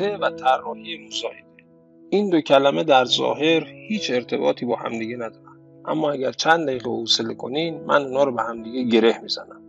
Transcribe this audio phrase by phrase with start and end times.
[0.00, 1.46] رقابته و طراحی مزایده
[2.10, 7.34] این دو کلمه در ظاهر هیچ ارتباطی با همدیگه ندارن اما اگر چند دقیقه حوصله
[7.34, 9.62] کنین من اونا رو به همدیگه گره می‌زنم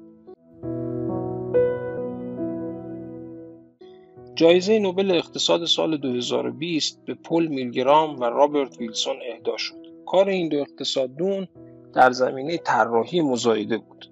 [4.36, 9.76] جایزه نوبل اقتصاد سال 2020 به پل میلگرام و رابرت ویلسون اهدا شد.
[10.06, 11.48] کار این دو اقتصاددون
[11.94, 14.12] در زمینه طراحی مزایده بود.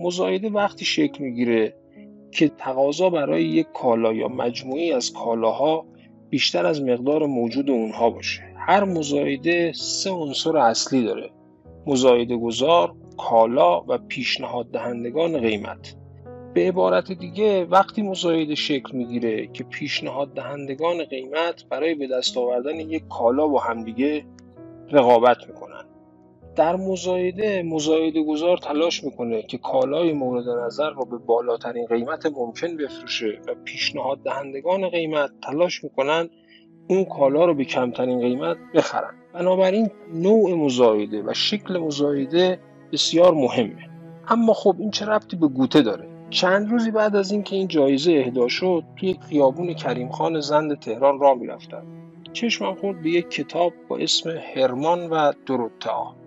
[0.00, 1.74] مزایده وقتی شکل می‌گیره
[2.30, 5.86] که تقاضا برای یک کالا یا مجموعی از کالاها
[6.30, 8.42] بیشتر از مقدار موجود اونها باشه.
[8.56, 11.30] هر مزایده سه عنصر اصلی داره.
[11.86, 15.96] مزایده گذار، کالا و پیشنهاد دهندگان قیمت.
[16.54, 22.80] به عبارت دیگه وقتی مزایده شکل می‌گیره که پیشنهاد دهندگان قیمت برای به دست آوردن
[22.80, 24.24] یک کالا با همدیگه
[24.90, 25.84] رقابت می‌کنن
[26.56, 32.76] در مزایده مزایده گذار تلاش می‌کنه که کالای مورد نظر رو به بالاترین قیمت ممکن
[32.76, 36.30] بفروشه و پیشنهاد دهندگان قیمت تلاش می‌کنن
[36.88, 39.14] اون کالا رو به کمترین قیمت بخرن.
[39.34, 42.58] بنابراین نوع مزایده و شکل مزایده
[42.92, 43.88] بسیار مهمه.
[44.28, 48.12] اما خب این چه ربطی به گوته داره؟ چند روزی بعد از اینکه این جایزه
[48.12, 51.82] اهدا شد توی خیابون کریم خان زند تهران را می‌رفتم
[52.32, 56.19] چشمم خورد به یک کتاب با اسم هرمان و دروتا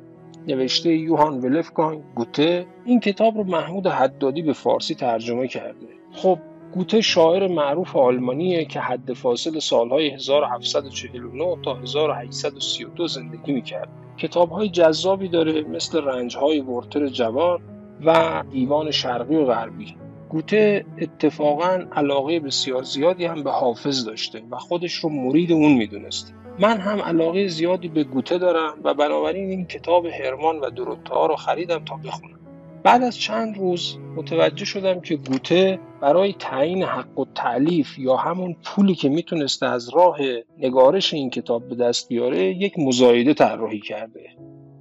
[0.47, 2.65] نوشته یوهان ولفگانگ گوته.
[2.85, 5.87] این کتاب رو محمود حدادی به فارسی ترجمه کرده.
[6.11, 6.39] خب
[6.73, 13.89] گوته شاعر معروف آلمانیه که حد فاصل سالهای 1749 تا 1832 زندگی می‌کرد.
[14.17, 17.59] کتاب های جذابی داره مثل رنج های ورتر جوان
[18.05, 19.95] و دیوان شرقی و غربی.
[20.33, 26.33] گوته اتفاقا علاقه بسیار زیادی هم به حافظ داشته و خودش رو مرید اون می‌دونست
[26.59, 31.35] من هم علاقه زیادی به گوته دارم و بنابراین این کتاب هرمان و دروتا رو
[31.35, 32.39] خریدم تا بخونم.
[32.83, 38.55] بعد از چند روز متوجه شدم که گوته برای تعیین حق و تعلیف یا همون
[38.63, 40.17] پولی که می‌تونسته از راه
[40.57, 44.29] نگارش این کتاب به دست بیاره یک مزایده طراحی کرده.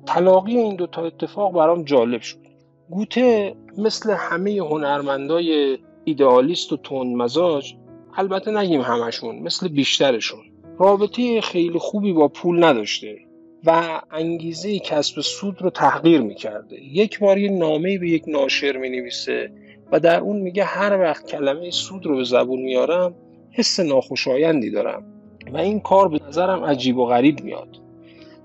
[0.06, 2.41] تلاقی این دو تا اتفاق برام جالب شد.
[2.91, 7.75] گوته مثل همه هنرمندای ایدئالیست و تون مزاج
[8.16, 10.41] البته نگیم همشون مثل بیشترشون.
[10.78, 13.19] رابطه خیلی خوبی با پول نداشته
[13.65, 16.81] و انگیزه کسب سود رو تحقیر می‌کرده.
[16.81, 19.53] یک بار یه نامه به یک ناشر می‌نویسه
[19.93, 23.14] و در اون میگه هر وقت کلمه سود رو به زبون میارم
[23.50, 25.04] حس ناخوشایندی دارم
[25.53, 27.81] و این کار به نظرم عجیب و غریب میاد.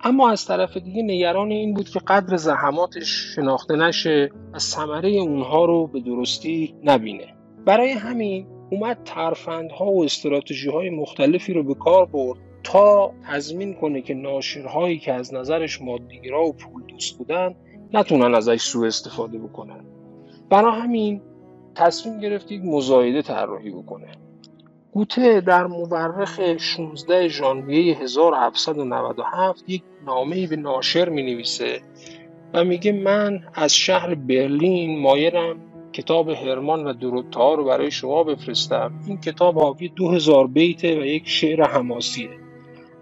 [0.04, 5.66] اما از طرف دیگه نگران این بود که قدر زحماتش شناخته نشه و ثمره اونها
[5.66, 7.36] رو به درستی نبینه.
[7.66, 14.02] برای همین اومد ترفندها و استراتژی های مختلفی رو به کار برد تا تضمین کنه
[14.02, 17.56] که ناشرهایی که از نظرش مادیگرا و پول دوست بودن
[17.94, 19.86] نتونن ازش سوء استفاده بکنن.
[20.50, 21.22] برای همین
[21.76, 24.27] تصمیم گرفت یک مزایده طراحی بکنه.
[24.98, 31.82] گوته در مورخ 16 ژانویه 1797 یک نامه به ناشر می نویسه
[32.54, 35.56] و میگه من از شهر برلین مایرم
[35.94, 38.92] کتاب هرمان و دروتا رو برای شما بفرستم.
[39.08, 42.30] این کتاب حاوی 2000 بیته و یک شعر حماسیه.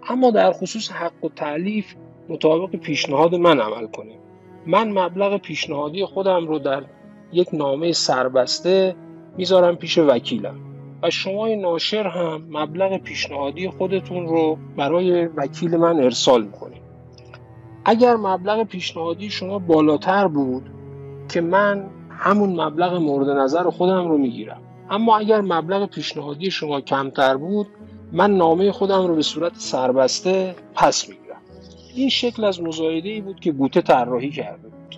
[0.08, 1.94] اما در خصوص حق و تعلیف
[2.28, 4.18] مطابق پیشنهاد من عمل کنیم.
[4.66, 6.84] من مبلغ پیشنهادی خودم رو در
[7.32, 8.96] یک نامه سربسته
[9.36, 10.65] می‌ذارم پیش وکیلم.
[11.10, 16.82] شما ناشر هم مبلغ پیشنهادی خودتون رو برای وکیل من ارسال می‌کنید.
[17.84, 20.70] اگر مبلغ پیشنهادی شما بالاتر بود
[21.28, 24.60] که من همون مبلغ مورد نظر خودم رو می‌گیرم.
[24.90, 27.66] اما اگر مبلغ پیشنهادی شما کمتر بود
[28.12, 31.40] من نامه خودم رو به صورت سربسته پس می‌گیرم.
[31.94, 34.96] این شکل از مزایده ای بود که گوته طراحی کرده بود.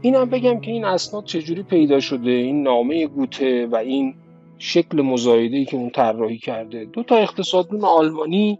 [0.00, 4.14] اینم بگم که این اسناد چجوری پیدا شده این نامه گوته و این
[4.58, 6.84] شکل مزایده ای که اون طراحی کرده.
[6.84, 8.58] دو تا اقتصاددون آلمانی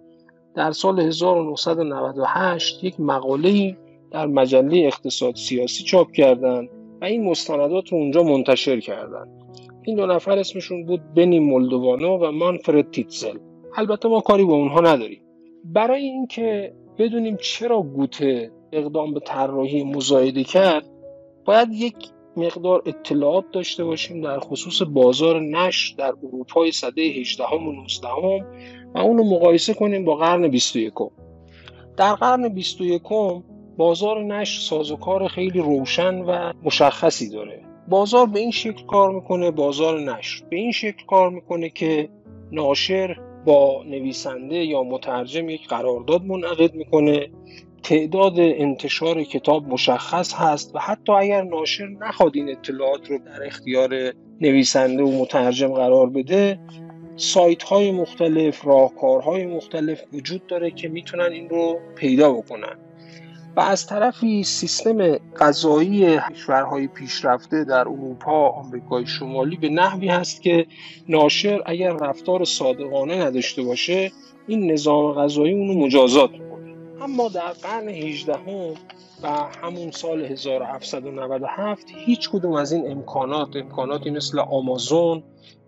[0.55, 3.77] در سال 1998 یک مقاله
[4.11, 6.69] در مجله اقتصاد سیاسی چاپ کردند
[7.01, 9.29] و این مستندات رو اونجا منتشر کردند
[9.83, 13.39] این دو نفر اسمشون بود بنی مولدوانو و مانفرد تیتزل.
[13.77, 15.23] البته ما کاری با اونها نداریم.
[15.65, 20.87] برای اینکه بدونیم چرا گوته اقدام به طراحی مزایده کرد
[21.45, 21.95] باید یک
[22.39, 28.09] مقدار اطلاعات داشته باشیم در خصوص بازار نشر در اروپای سده 18 و 19
[28.95, 30.93] و اونو مقایسه کنیم با قرن 21
[31.97, 33.03] در قرن 21
[33.77, 37.63] بازار نشر سازوکار خیلی روشن و مشخصی داره.
[37.89, 42.09] بازار به این شکل کار می‌کنه بازار نشر به این شکل کار می‌کنه که
[42.53, 43.17] ناشر
[43.47, 47.31] با نویسنده یا مترجم یک قرارداد منعقد می‌کنه.
[47.83, 54.13] تعداد انتشار کتاب مشخص هست و حتی اگر ناشر نخواد این اطلاعات رو در اختیار
[54.41, 56.59] نویسنده و مترجم قرار بده
[57.17, 62.79] سایت های مختلف راهکارهای مختلف وجود داره که می‌تونن این رو پیدا بکنن.
[63.57, 70.67] و از طرفی سیستم غذایی کشورهای پیشرفته در اروپا آمریکای شمالی به نحوی هست که
[71.09, 74.13] ناشر اگر رفتار صادقانه نداشته باشه
[74.47, 76.31] این نظام غذایی اونو مجازات
[77.01, 78.75] اما در قرن 18 هم
[79.23, 79.29] و
[79.63, 85.23] همون سال 1797 هیچ کدوم از این امکانات امکاناتی مثل آمازون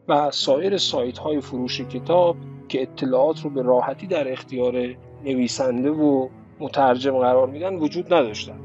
[0.09, 2.37] و سایر سایت های فروش کتاب
[2.69, 6.29] که اطلاعات رو به راحتی در اختیار نویسنده و
[6.61, 8.61] مترجم قرار میدن وجود نداشتن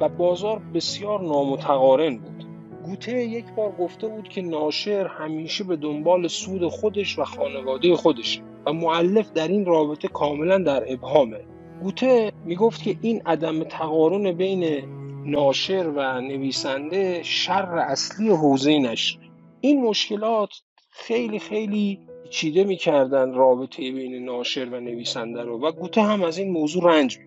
[0.00, 2.44] و بازار بسیار نامتقارن بود.
[2.84, 8.40] گوته یک بار گفته بود که ناشر همیشه به دنبال سود خودش و خانواده خودشه
[8.66, 11.40] و معلف در این رابطه کاملا در ابهامه.
[11.82, 14.84] گوته می‌گفت که این عدم تقارن بین
[15.26, 19.18] ناشر و نویسنده شر اصلی حوزه نشر.
[19.60, 20.50] این مشکلات
[20.90, 22.00] خیلی خیلی
[22.30, 27.18] چیده می‌کردن رابطه بین ناشر و نویسنده رو و گوته هم از این موضوع رنج
[27.18, 27.24] می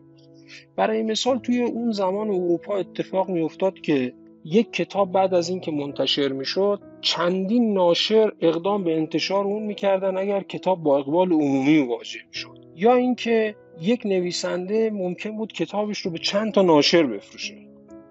[0.76, 4.14] برای مثال توی اون زمان اروپا اتفاق میافتاد که
[4.46, 10.44] یک کتاب بعد از اینکه منتشر می‌شد چندین ناشر اقدام به انتشار اون می‌کردن اگر
[10.44, 12.66] کتاب با اقبال عمومی مواجه می‌شد.
[12.76, 17.56] یا اینکه یک نویسنده ممکن بود کتابش رو به چند تا ناشر بفروشه.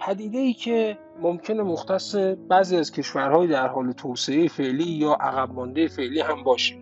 [0.01, 2.15] پدیده ای که ممکنه مختص
[2.49, 6.75] بعضی از کشورهای در حال توسعه فعلی یا عقب مانده فعلی هم باشه.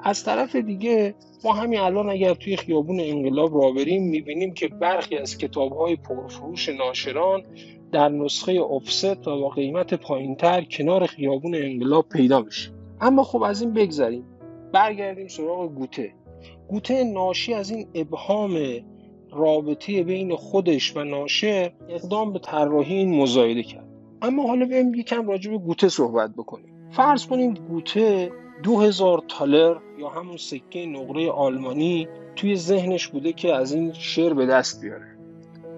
[0.00, 1.14] از طرف دیگه
[1.44, 6.68] ما همین الان اگر توی خیابون انقلاب را بریم می‌بینیم که برخی از کتابهای پرفروش
[6.68, 7.42] ناشران
[7.92, 12.70] در نسخه افست و با قیمت پایینتر کنار خیابون انقلاب پیدا میشه.
[13.00, 14.24] اما خب از این بگذریم.
[14.72, 16.12] برگردیم سراغ گوته.
[16.68, 18.58] گوته ناشی از این ابهام
[19.32, 23.88] رابطه بین خودش و ناشر اقدام به طراحی این مزایده کرد.
[24.22, 26.90] اما حالا بیایم یکم راجع به گوته صحبت بکنیم.
[26.90, 28.32] فرض کنیم گوته
[28.62, 34.34] دو هزار تالر یا همون سکه نقره آلمانی توی ذهنش بوده که از این شعر
[34.34, 35.18] به دست بیاره.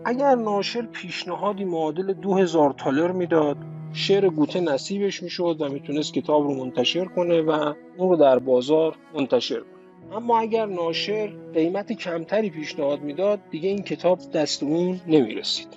[0.04, 3.56] اگر ناشر پیشنهادی معادل دو هزار تالر می‌داد
[3.92, 8.96] شعر گوته نصیبش می‌شد و می‌تونست کتاب رو منتشر کنه و اون رو در بازار
[9.14, 9.75] منتشر کنه.
[10.12, 15.68] اما اگر ناشر قیمت کمتری پیشنهاد می‌داد دیگه این کتاب دست اون نمی‌رسید.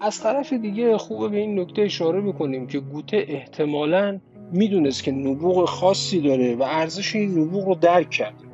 [0.00, 4.20] از طرف دیگه خوبه به این نکته اشاره بکنیم که گوته احتمالاً
[4.52, 8.44] می‌دونست که نبوغ خاصی داره و ارزش این نبوغ رو درک کرده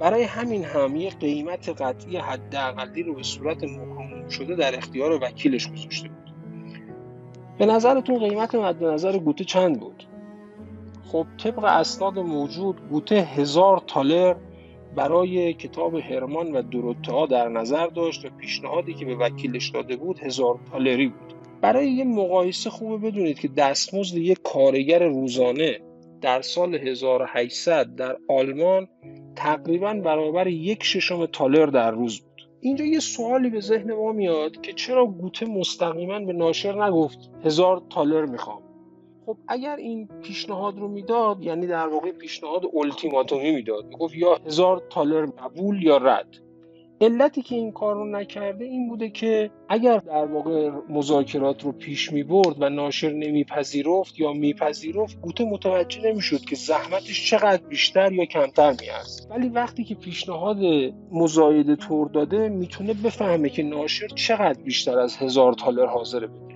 [0.00, 5.72] برای همین هم یه قیمت قطعی حداقلی رو به صورت مکرموم شده در اختیار وکیلش
[5.72, 6.32] گذاشته بود.
[7.58, 10.04] به نظرتون قیمت مد نظر گوته چند بود؟
[11.12, 14.34] خب طبق اسناد موجود گوته هزار تالر
[14.96, 20.18] برای کتاب هرمان و دوروتا در نظر داشت و پیشنهادی که به وکیلش داده بود
[20.18, 21.34] هزار تالری بود.
[21.60, 25.80] برای یه مقایسه خوبه بدونید که دستمزد یک کارگر روزانه
[26.20, 28.88] در سال 1800 در آلمان
[29.36, 32.48] تقریبا برابر یک ششم تالر در روز بود.
[32.60, 37.82] اینجا یه سوالی به ذهن ما میاد که چرا گوته مستقیما به ناشر نگفت هزار
[37.90, 38.67] تالر می‌خوام؟
[39.28, 44.82] خب اگر این پیشنهاد رو می‌داد یعنی در واقع پیشنهاد التیماتومی می‌داد می‌گفت یا هزار
[44.90, 46.36] تالر قبول یا رد.
[47.00, 52.12] علتی که این کار رو نکرده این بوده که اگر در واقع مذاکرات رو پیش
[52.12, 58.24] می برد و ناشر نمیپذیرفت یا میپذیرفت گوته متوجه نمی‌شد که زحمتش چقدر بیشتر یا
[58.24, 59.28] کمتر میارزه.
[59.30, 60.58] ولی وقتی که پیشنهاد
[61.12, 66.47] مزایده طور داده می‌تونه بفهمه که ناشر چقدر بیشتر از هزار تالر حاضر بده.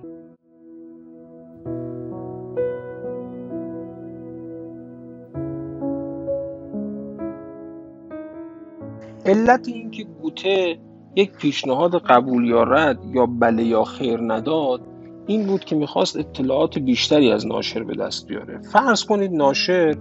[9.33, 10.77] علت اینکه گوته
[11.15, 14.81] یک پیشنهاد قبول یا رد یا بله یا خیر نداد
[15.27, 18.61] این بود که می‌خواست اطلاعات بیشتری از ناشر به دست بیاره.
[18.73, 19.95] فرض کنید ناشر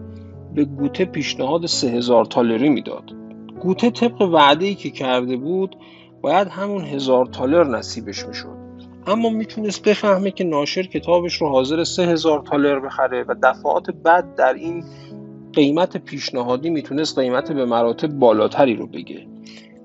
[0.55, 3.11] به گوته پیشنهاد سه هزار تالری می‌داد.
[3.61, 5.77] گوته طبق وعده ای که کرده بود
[6.23, 8.63] باید همون هزار تالر نصیبش می‌شد.
[9.07, 14.35] اما می‌تونست بفهمه که ناشر کتابش رو حاضر سه هزار تالر بخره و دفعات بعد
[14.35, 14.85] در این
[15.53, 19.27] قیمت پیشنهادی می‌تونست قیمت به مراتب بالاتری رو بگه.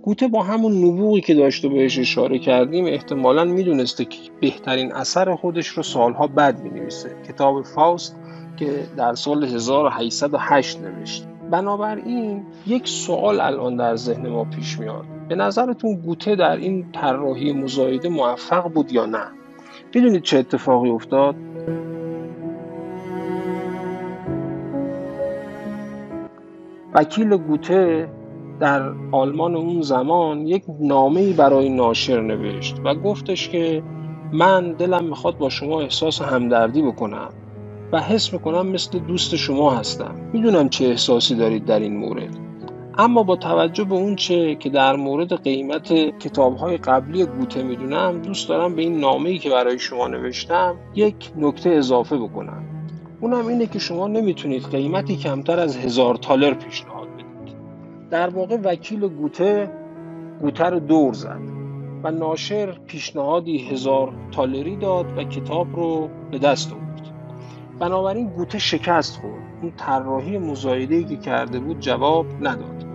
[0.02, 5.68] گوته با همون نبوغی که داشته بهش اشاره کردیم احتمالا می‌دونسته که بهترین اثر خودش
[5.68, 7.16] رو سالها بعد می‌نویسه.
[7.28, 8.20] کتاب فاوست
[8.58, 11.28] که در سال 1808 نوشت.
[11.52, 15.06] بنابراین یک سوال الان در ذهن ما پیش میاد.
[15.30, 19.26] به نظرتون گوته در این طراحی مزایده موفق بود یا نه؟
[19.96, 21.36] می‌دونید چه اتفاقی افتاد؟
[26.98, 28.10] وکیل گوته
[28.60, 33.84] در آلمان اون زمان یک نامه برای ناشر نوشت و گفتش که
[34.34, 37.30] من دلم می‌خواد با شما احساس همدردی بکنم
[37.92, 40.16] و حس می‌کنم مثل دوست شما هستم.
[40.34, 42.38] می‌دونم چه احساسی دارید در این مورد.
[42.98, 48.22] اما با توجه به اون چه که در مورد قیمت کتاب های قبلی گوته می‌دونم
[48.22, 52.77] دوست دارم به این نامه که برای شما نوشتم یک نکته اضافه بکنم.
[53.22, 57.56] اونم اینه که شما نمی‌تونید قیمتی کمتر از هزار تالر پیشنهاد بدید.
[58.10, 59.72] در واقع وکیل گوته
[60.42, 61.40] گوته رو دور زد
[62.04, 66.88] و ناشر پیشنهادی هزار تالری داد و کتاب رو به دست آورد.
[67.80, 69.44] بنابراین گوته شکست خورد.
[69.62, 72.86] اون طراحی مزایده‌ای که کرده بود جواب نداد.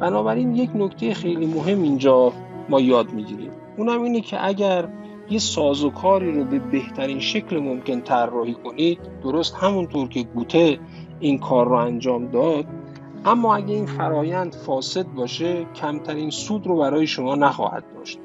[0.00, 2.32] بنابراین یک نکته خیلی مهم اینجا
[2.68, 3.50] ما یاد می‌گیریم.
[3.76, 4.88] اونم اینه که اگر
[5.30, 10.78] یه سازوکاری رو به بهترین شکل ممکن طراحی کنید درست همونطور که گوته
[11.20, 12.64] این کار رو انجام داد.
[13.24, 18.18] اما اگه این فرایند فاسد باشه کمترین سود رو برای شما نخواهد داشت.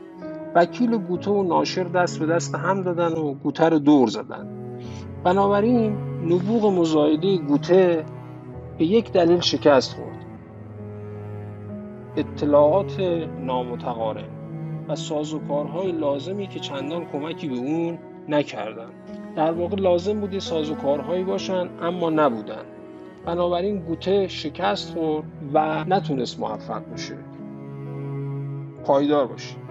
[0.55, 4.47] وکیل گوته و ناشر دست به دست هم دادن و گوته رو دور زدن.
[5.23, 8.05] بنابراین نبوغ مزایده گوته
[8.77, 10.25] به یک دلیل شکست خورد.
[12.17, 12.99] اطلاعات
[13.41, 14.42] نامتقارن.
[14.87, 17.97] و سازوکارهای لازمی که چندان کمکی به اون
[18.27, 18.89] نکردن.
[19.35, 22.63] در واقع لازم بودی سازوکارهایی باشن اما نبودن.
[23.25, 27.17] بنابراین گوته شکست خورد و نتونست موفق بشه.
[28.85, 29.62] پایدار باشه